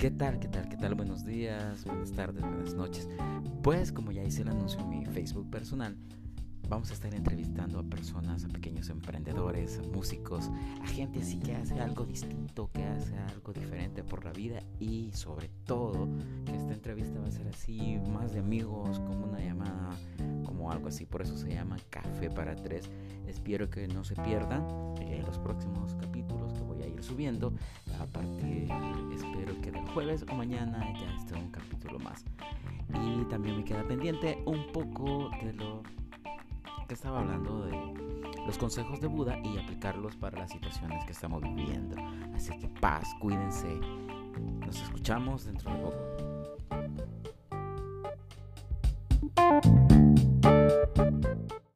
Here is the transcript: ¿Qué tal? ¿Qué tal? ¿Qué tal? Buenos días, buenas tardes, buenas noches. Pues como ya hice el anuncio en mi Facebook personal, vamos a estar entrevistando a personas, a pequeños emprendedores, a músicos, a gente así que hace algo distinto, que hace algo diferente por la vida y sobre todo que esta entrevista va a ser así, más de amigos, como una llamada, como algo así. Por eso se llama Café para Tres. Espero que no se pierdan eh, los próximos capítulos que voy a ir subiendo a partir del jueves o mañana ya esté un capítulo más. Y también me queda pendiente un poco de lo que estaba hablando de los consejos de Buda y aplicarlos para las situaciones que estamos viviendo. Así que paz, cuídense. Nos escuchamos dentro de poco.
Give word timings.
¿Qué 0.00 0.10
tal? 0.10 0.40
¿Qué 0.40 0.48
tal? 0.48 0.66
¿Qué 0.66 0.78
tal? 0.78 0.94
Buenos 0.94 1.26
días, 1.26 1.84
buenas 1.84 2.10
tardes, 2.12 2.40
buenas 2.40 2.72
noches. 2.72 3.06
Pues 3.62 3.92
como 3.92 4.12
ya 4.12 4.24
hice 4.24 4.40
el 4.40 4.48
anuncio 4.48 4.80
en 4.80 4.88
mi 4.88 5.04
Facebook 5.04 5.50
personal, 5.50 5.94
vamos 6.70 6.90
a 6.90 6.94
estar 6.94 7.12
entrevistando 7.12 7.78
a 7.78 7.82
personas, 7.82 8.44
a 8.44 8.48
pequeños 8.48 8.88
emprendedores, 8.88 9.78
a 9.78 9.82
músicos, 9.82 10.50
a 10.80 10.86
gente 10.86 11.18
así 11.18 11.38
que 11.38 11.54
hace 11.54 11.78
algo 11.80 12.06
distinto, 12.06 12.70
que 12.72 12.82
hace 12.82 13.14
algo 13.18 13.52
diferente 13.52 14.02
por 14.02 14.24
la 14.24 14.32
vida 14.32 14.62
y 14.78 15.10
sobre 15.12 15.50
todo 15.66 16.08
que 16.46 16.56
esta 16.56 16.72
entrevista 16.72 17.20
va 17.20 17.26
a 17.26 17.32
ser 17.32 17.48
así, 17.48 17.98
más 18.10 18.32
de 18.32 18.38
amigos, 18.38 19.00
como 19.00 19.26
una 19.26 19.40
llamada, 19.40 19.90
como 20.46 20.72
algo 20.72 20.88
así. 20.88 21.04
Por 21.04 21.20
eso 21.20 21.36
se 21.36 21.50
llama 21.50 21.76
Café 21.90 22.30
para 22.30 22.56
Tres. 22.56 22.88
Espero 23.26 23.68
que 23.68 23.86
no 23.86 24.02
se 24.02 24.14
pierdan 24.14 24.66
eh, 25.00 25.22
los 25.26 25.38
próximos 25.38 25.94
capítulos 25.96 26.54
que 26.54 26.62
voy 26.62 26.82
a 26.82 26.86
ir 26.86 27.02
subiendo 27.02 27.52
a 28.00 28.06
partir 28.06 28.68
del 28.68 28.79
jueves 29.90 30.24
o 30.30 30.34
mañana 30.34 30.92
ya 30.98 31.14
esté 31.14 31.34
un 31.34 31.50
capítulo 31.50 31.98
más. 31.98 32.24
Y 32.94 33.24
también 33.24 33.58
me 33.58 33.64
queda 33.64 33.86
pendiente 33.86 34.42
un 34.46 34.72
poco 34.72 35.30
de 35.42 35.52
lo 35.52 35.82
que 36.88 36.94
estaba 36.94 37.20
hablando 37.20 37.66
de 37.66 37.72
los 38.46 38.58
consejos 38.58 39.00
de 39.00 39.06
Buda 39.06 39.38
y 39.44 39.58
aplicarlos 39.58 40.16
para 40.16 40.38
las 40.38 40.50
situaciones 40.50 41.04
que 41.04 41.12
estamos 41.12 41.42
viviendo. 41.42 41.96
Así 42.34 42.56
que 42.58 42.68
paz, 42.68 43.14
cuídense. 43.20 43.78
Nos 44.66 44.80
escuchamos 44.82 45.44
dentro 45.44 45.72
de 45.72 45.78
poco. 45.78 46.09